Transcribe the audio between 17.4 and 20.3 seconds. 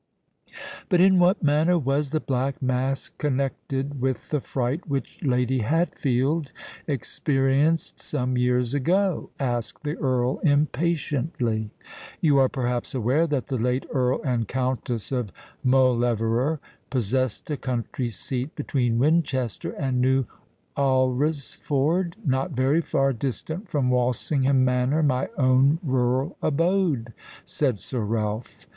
a country seat between Winchester and New